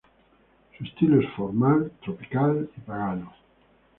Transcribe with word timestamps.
Su 0.75 0.83
estilo 0.83 1.21
es 1.21 1.29
formal, 1.35 1.91
tropical 2.03 2.67
y 2.75 2.79
pagano. 2.79 3.31